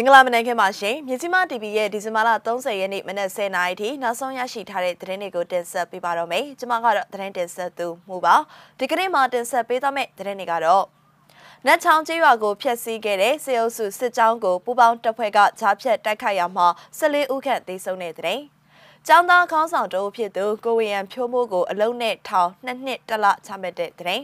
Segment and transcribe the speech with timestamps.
[0.00, 8.34] င်္ဂလာမနက်ခင်းပါရှင်မြစီမ TV ရဲ့ဒီဇင်ဘာလ30ရက်နေ့မနက်10:00နာရီထိနောက်ဆုံးရရှိထားတဲ့သတင်းတွေကိုတင်ဆက်ပေးပါတော့မယ်ကျွန်မကတော့သတင်းတင်ဆက်သူမှုပါ
[8.78, 10.84] ဒီကနေ့မှာတင်ဆက်ပေးသွားမယ့်သတင်းတွေကတော့
[11.66, 16.66] နတ်ချောင်းကျေးရွာကိုဖျက်ဆီးခဲ့တဲ့စေအုပ်စုစစ်ကြောင်းကိုပူပေါင်းတပ်ဖွဲ့ကဂျားဖြတ်တိုက်ခိုက်ရမှာ
[16.98, 18.40] 14ဦးခန့်သေဆုံးတဲ့တဲ့
[19.06, 24.20] ကျောင်းသားခေါင်းဆောင်တို့ဖြစ်သူကိုဝေယံဖြိုးမိုးကိုအလုံးနဲ့ထောင်နှစ်နှစ်တလချမှတ်တဲ့တဲ့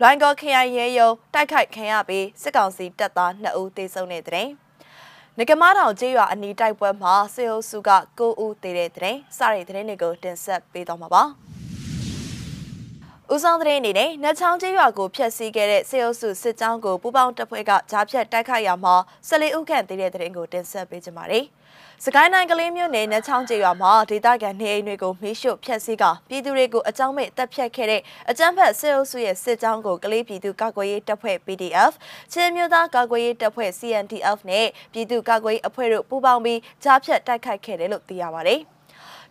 [0.00, 4.48] လွိုင်းကော်ခရိုင်ရဲယုံတိုက်ခိုက်ခံရပြီးစစ်ကောင်စီတပ်သား2ဦးသေဆုံးတဲ့တဲ့
[5.38, 11.22] ငကမထောင်ကျေးရွာအနီးတိုက်ပွဲမှာစေအုပ်စုက9ဦးသေတဲ့တဲ့စတဲ့တဲ့တွေကိုတင်ဆက်ပေးသွားမှာပါ
[13.34, 18.94] ဦးဆောင်တဲ့အနေနဲ့နတ်ချောင်းကျေးရွာကိုဖျက်ဆီးခဲ့တဲ့စေအုပ်စုစစ်ကြောင်းကိုပူးပေါင်းတပ်ဖွဲ့ကကြားဖြတ်တိုက်ခိုက်ရမှာ
[19.28, 21.44] 14ဦးခန့်သေတဲ့တဲ့ကိုတင်ဆက်ပေးကြပါမယ်။
[22.04, 28.00] စကိုင်းတိုင်းကလေးမြို့နယ်နတ်ချောင်းကျေးရွာမှာဒေသခံနေအိမ်တွေကိုမီးရှို့ဖျက်ဆီးကပြည်သူတွေကိုအကြောင်းမဲ့တပ်ဖြတ်ခဲ့တဲ့
[28.30, 31.92] အကြမ်းဖက်စစ်အုပ်စုရဲ့စစ်ကြောင်းကိုကလေးပြည်သူကာကွယ်ရေးတပ်ဖွဲ့ PDF
[32.32, 38.62] ချင်းမျိုးသားကာကွယ်ရေးတပ်ဖွဲ့ CNDF နဲ့ပြည်သူကာကွယ်ရေးအဖွဲ့တို့ပူးပေါင်းပြီးကြားဖြတ်တိုက်ခိုက်ခဲ့တယ်လို့သိရပါတယ်။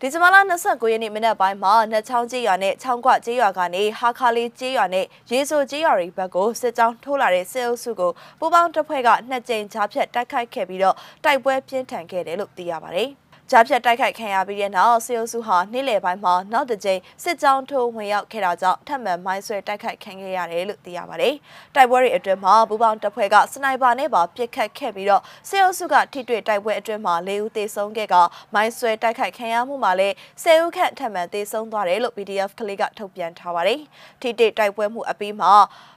[0.04, 13.10] ဒီဇင်ဘာလ29ရက်နေ့မနက်ပိုင်းမှာနှစ်ချောင်းကျေးရွာနဲ့ချောင်းကွကျေးရွာကနေဟာခါလေးကျေးရွာနဲ့ရေဆိုကျေးရွာတွေဘက်ကိုစစ်ကြောင်းထိုးလာတဲ့စစ်အုပ်စုကိုပူးပေါင်းတပ်ဖွဲ့ကနှစ်ကြိမ်ကြားဖြတ်တိုက်ခိုက်ခဲ့ပြီးတော့တိုက်ပွဲပြင်းထန်ခဲ့တယ်လို့သိရပါတယ်။
[13.50, 21.34] ကြားဖြတ်တိုက်ခိုက်ခံရပြီးတဲ့နောက်စေအုပ်စုဟာနေ့လယ်ပိုင်းမှာနောက်တစ်ကြိမ်စစ်ကြောင်းထိုးဝင်ရောက်ခဲ့တာကြောင့်ထပ်မံမိုင်းဆွဲတိုက်ခိုက်ခံခဲ့ရတယ်လို့သိရပါတယ်။
[21.74, 28.16] တိုက်ပွဲတွေအတွင်းမှာဘူပေါင်းတပ်ဖွဲ့ကစနိုက်ပါနဲ့ပါပစ်ခတ်ခဲ့ပြီးတော့စေအုပ်စုကထိတွေ့တိုက်ပွဲအတွင်းမှာ၄ဦးသေဆုံးခဲ့က
[28.54, 33.80] မိုင်းဆွဲတိုက်ခိုက်ခံရမှုမှာလည်း၁၀ဦးခန့်ထပ်မံသေဆုံးသွားတယ်လို့ PDF ကလေးကထုတ်ပြန်ထားပါတယ်။
[34.20, 35.52] ထိတွေ့တိုက်ပွဲမှုအပြီးမှာ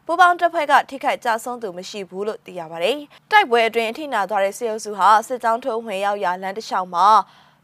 [0.05, 2.97] ပူပေါင်းတပ်ဖွဲ့ကထိခိုက်ကြဆုံးသူမရှိဘူးလို့သိရပါတယ်။
[3.31, 7.07] တိုက်ပွဲအတွင်းအထိနာသွားတဲ့စေအုပ်စုဟာစစ်ကြောင်းထိုးဝင်ရောက်ရာလမ်းတစ်လျှောက်မှာ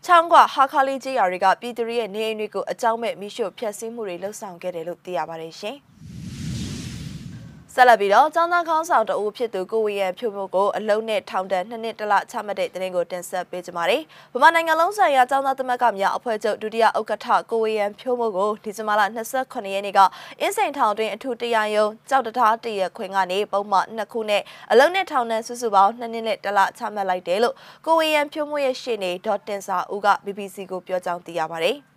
[0.06, 5.78] ချောင်းကဟာခါလေးကျေးရွာတွေကပြည်သူတွေရဲ့နေအိမ်တွေကိုအကြောင်းမဲ့မိရှုဖျက်ဆီးမှုတွေလှုပ်ဆောင်ခဲ့တယ်လို့သိရပါတယ်ရှင်။
[7.76, 14.02] ဆက်လက်ပြီးတော့ចောင်းသားခေါင်းဆောင်တဦးဖြစ်သူကိုဝေယံဖြိုးမို့ကိုအလုံးနဲ့ထောင်ဒဏ်နှစ်နှစ်တလချမှတ်တဲ့တဲ့ကိုတင်ဆက်ပေးကြပါမယ်။
[14.34, 19.02] ဗမာနိုင်ငံလုံးဆိုင်ရာចောင်းသားသမဂ္ဂများအဖွဲ့ချုပ်ဒုတိယဥက္ကဋ္ဌကိုဝေယံဖြိုးမို့ကိုဒီဇင်ဘာလ
[19.36, 20.00] 28ရက်နေ့က
[20.40, 27.56] အင်းစိန်ထောင်တွင်အထူးတရားရုံးကြောက်တထားတရခွင်ကနေပုံမှန်နှစ်ခုနဲ့အလုံးနဲ့ထောင်ဒဏ်စုစုပေါင်းနှစ်နှစ်နဲ့တလချမှတ်လိုက်တယ်လို့
[27.86, 31.78] ကိုဝေယံဖြိုးမို့ရဲ့ရှေ့နေဒေါ်တင်စာဦးက BBC ကိုပြောကြောင်းသိရပါတယ်။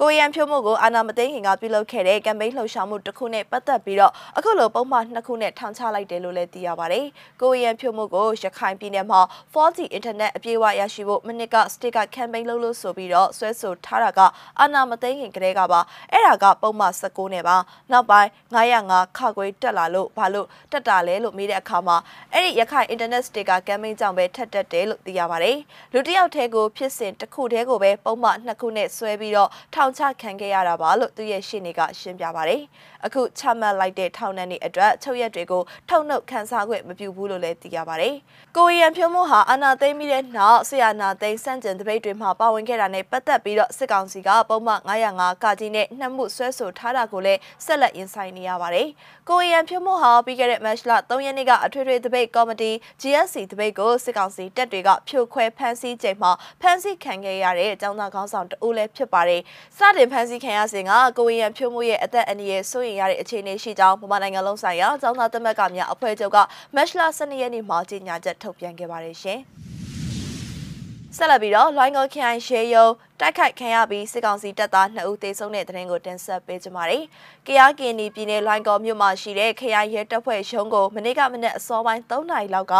[0.00, 7.04] ကိုရန်ဖြိုးမှုကိုအာနာမသိခင်ကပြုလုပ်ခဲ့တဲ့ကမ်ပိန်းလှုပ်ရှားမှုတစ်ခုနဲ့ပတ်သက်ပြီးတော့အခုလိုပုံမှန်နှစ်ခုနဲ့ထောင်ချလိုက်တယ်လို့လည်းသိရပါတယ်။
[7.42, 9.20] ကိုရန်ဖြိုးမှုကိုရခိုင်ပြည်နယ်မှာ
[9.54, 14.20] 4G internet အပြည့်အဝရရှိဖို့မနစ်က state က campaign လုပ်လို့ဆိုပြီးတော့ဆွဲဆိုထားတာက
[14.60, 15.80] အာနာမသိခင်ကတည်းကပါ
[16.12, 17.56] အဲ့ဒါကပုံမှန်19နဲ့ပါ
[17.92, 21.96] နောက်ပိုင်း905ခခွေတက်လာလို့ဘာလို့တက်တာလဲလို့မေးတဲ့အခါမှာ
[22.32, 25.56] အဲ့ဒီရခိုင် internet state က campaign ကြောင့်ပဲထက်တက်တယ်လို့သိရပါတယ်။
[25.92, 32.62] လူတစ်ယောက်တည်းကိုဖြစ်စဉ်တစ်ခုတည်းကိုပဲပုံမှန်နှစ်ခုနဲ့ဆွဲပြီးတော့ထောင်ချခံခဲ့ရတာပါလို့သူရဲ့ရှင်းနေကရှင်းပြပါတယ်။
[33.06, 38.14] အခုချမှတ်လိုက်တဲ့ထောင်နှံတွေအတွက်ချုပ်ရက်တွေကိုထုတ်နှုတ်ခန်းစားခွင့်မပြုဘူးလို့လည်းသိရပါတယ်။
[38.56, 48.88] ကိုရီးယားဖြိုးမှုဟာအာဏာသိမ်းပြီးတဲ့နောက်ဆီယာနာသိမ်းစန့်ကျင်တပိတ်တွေမှာပါဝင်ခဲ့တာနဲ့ပတ်သက်ပြီးတော့စစ်ကောင်စီကပုံမှန်905ကကြီးနဲ့နှမှုဆွဲဆိုထားတာကိုလည်းဆက်လက်ရင်ဆိုင်နေရပါတယ်။
[49.28, 52.70] ကိုရီးယားဖြိုးမှုဟာပြီးခဲ့တဲ့မတ်လ3ရက်နေ့ကအထွေထွေတပိတ်ကော်မတီ
[53.00, 59.40] GSC တပိတ်ကိုစစ်ကောင်စီတပ်တွေကဖြိုခွဲဖမ်းဆီးချိန်မှာဖမ်းဆီးခံခဲ့ရတဲ့အကြောင်းသားခေါင်းဆောင်တအိုးလည်းဖြစ်ပါတယ်။
[59.78, 66.38] စတင်ဖမ်းဆီးခံရစဉ်ကကိုရီးယားဖြိုးမှုရဲ့အသက်အန္တရာယ်စိုးရိမ်ရတဲ့အခြေအနေရှိကြောင်းမြန်မာနိုင်ငံလုံးဆိုင်ရာကျောင်းသားသမဂ္ဂများအဖွဲ့ချုပ်က
[66.74, 69.40] မတ်လ12ရက်နေ့မှာကြေညာချက်ထုတ်ပြန်ခဲ့ပါတယ်ရှင်။
[71.16, 72.86] ဆက်လက်ပြီးတော့လိုင်းကောခိုင်ရှေယုံ
[73.20, 77.04] တိုက်ခိုက်ခံရပြီးစစ်ကောင်စီတပ်သား2ဦးသေဆုံးတဲ့တဲ့ရင်ကိုတင်ဆက်ပေးကြပါမယ်။
[77.46, 82.74] ကယားကင်နီပြည်နယ်လိုင်းကောမြို့မှာရှိတဲ့ခရိုင်ရဲတပ်ဖွဲ့ရုံးကိုမနေ့ကမနေ့အစောပိုင်း3နာရီလောက်က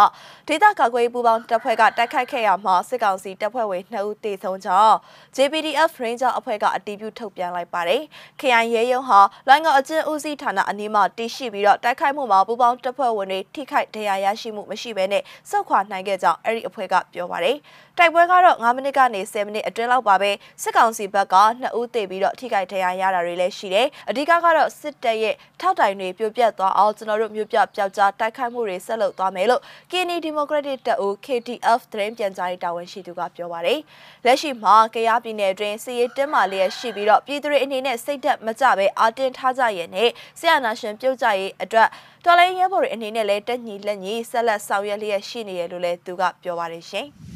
[0.48, 4.94] ဒေသကာကွယ်ပူးပေါင်းတပ်ဖွဲ့ကတိုက်ခိုက်ခဲ့ရမှာစစ်ကောင်စီတပ်ဖွဲ့ဝင်2ဦးသေဆုံးကြောင်း
[5.36, 8.02] JPDF Ranger အဖွဲ့ကအတည်ပြုထုတ်ပြန်လိုက်ပါတယ်။
[8.40, 17.56] ခရိုင်ရဲရုံးဟာလိုင်းကောအကျဉ်းဦးစီးဌာနအနီးမှာတည်ရှိပြီးတော့တိုက်ခိုက်မှုမှာပူးပေါင်းတပ်ဖွဲ့ဝင်တွေထိခိုက်ဒဏ်ရာရရှိမှုမရှိဘဲနဲ့စုခွာနိုင်ခဲ့ကြောင်းအဲ့ဒီအဖွဲ့ကပြောပါတယ်။
[17.98, 20.23] တိုက်ပွဲကတော့9မိနစ်ကနေ10မိနစ်အတွင်းလောက်ပါပဲ
[20.62, 33.78] စစ်ကောင်စီဘက်က2ဦးသေပြီးတော့ထိခိုက်ဒဏ်ရာရတာတွေလည်းရှိတယ်။အဓိကကတော့စစ်တပ်ရဲ့ထောက်တိုင်တွေပြိုပြတ်သွားအောင်ကျွန်တော်တို့မြို့ပြပျောက်ကြားတိုက်ခိုက်မှုတွေဆက်လုပ်သွားမယ်လို့ Kini Democratic တပ်ဦး KTF သတင်းပြန်ကြားရေးတာဝန်ရှိသူကပြောပါတယ်။
[34.24, 41.88] လက်ရှိမှာကယားပြည်နယ်အတွင်းစစ်ရေးတင်းမာလျက်ရှိပြီးတော့ပြည်သူတွေအနေနဲ့စိတ်သက်မကြပဲအာတင်ထားကြရဲ့နဲ့ဆရာနာရှင်ပြုတ်ကြရေးအတွက်
[42.24, 47.08] တော်လိုင်းရဲဘော်တွေအနေနဲ့လည်းတက်ညီလက်ညီဆက်လက်ဆောင်ရွက်လျက်ရှိနေရလို့လည်းသူကပြောပါတယ်ရှင်။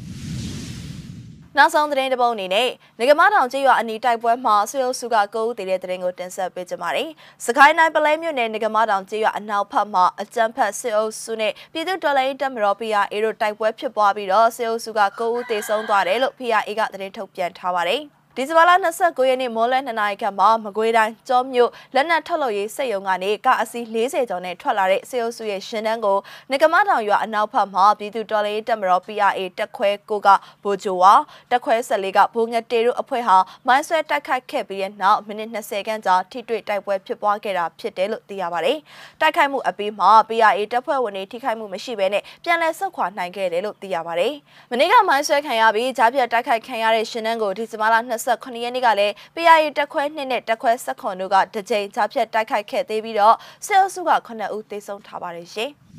[1.57, 2.69] နောက်ဆုံးသတင်းတစ်ပုဒ်အနေနဲ့
[2.99, 7.09] ငကမထောင်ကျေးရွာအနီးတိုက်ပွဲမှာဆွေအုပ်စုကကိုဦးတည်တဲ့သတင်းကိုတင်ဆက်ပေးကြပါမယ်။
[7.45, 18.03] စကိုင်းတိုင်းပလဲမြို့နယ်ငကမထောင်ကျေးရွာအနောက်ဘက်မှာအကြမ်းဖက်ဆွေအုပ်စုနဲ့ပြည်သူတော်လှန်ရေးတပ်မတော် PRA တို့တိုက်ပွဲဖြစ်ပွားပြီးတော့ဆွေအုပ်စုကကိုဦးတည်ဆုံးသွားတယ်လို့ PRA ကသတင်းထုတ်ပြန်ထားပါတယ်။
[18.37, 26.17] ဒီဇင်ဘာလ29ရက်နေ့မိုးလဲ2နာရီခန့်မှာမကွေးတိုင်းကျောမြို့လက်နက်ထုတ်လုပ်ရေးစက်ရုံကနေကအစီ40ကျော်နဲ့ထွက်လာတဲ့စေအုပ်စုရဲ့ရှင်တန်းကို
[26.51, 30.27] ငကမတောင်ရွာအနောက်ဘက်မှာပြည်သူတော်လှန်ရေးတပ်မတော် PRA တက်ခွဲကိုက
[30.63, 31.13] ဘိုဂျိုဝါ
[31.51, 33.37] တက်ခွဲ14ကဘိုငတေတို့အဖွဲ့ဟာ
[33.67, 38.77] မိုင်းဆွဲတိုက်ခိုက်ခဲ့ပြီးတဲ့နောက်မိနစ်20ခန့်ကြာထိတွေ့တိုက်ပွဲဖြစ်ပွားခဲ့တာဖြစ်တယ်လို့သိရပါတယ်။
[39.21, 44.33] တိုက်ခိုက်မှုအပြီးမှာ PRA တပ်ဖွဲ့ဝင်တွေထိခိုက်မှုမရှိဘဲနဲ့ပြန်လည်ဆုတ်ခွာနိုင်ခဲ့တယ်လို့သိရပါတယ်။
[44.71, 53.35] မနေ့ကမိုင်းဆွဲခံရပြီးကြားပြတ်တိုက်ခိုက်ခံရတဲ့ရှင်တန်းကိုဒီဇင်ဘာလ29ရက်နေ့ကလည်း PRA တက်ခွဲ2နဲ့တက်ခွဲ16တို့ကတကြိမ်ကြားဖြတ်တိုက်ခိုက်ခဲ့သေးပြီးတော့
[53.65, 55.71] စစ်အုပ်စုက9ဦးသေဆုံးထားပါတယ်ရှင်။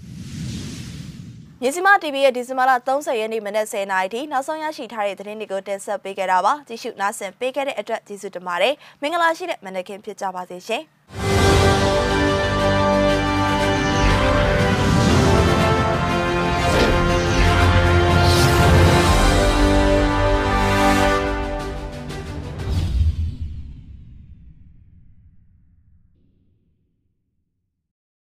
[1.63, 10.85] မြစီမ TV ရဲ့ဒီဇင်ဘာလ30ရက်နေ့မနက်10:00နာရီထိနောက်ဆုံးရရှိထားတဲ့သတင်းတွေကိုတင်ဆက်ပေးခဲ့တာပါ။ကြည့်ရှုနားဆင်ပေးခဲ့တဲ့အတွက်ကျေးဇူးတင်ပါတယ်။မင်္ဂလာရှိတဲ့မနက်ခင်းဖြစ်ကြပါစေရှင်။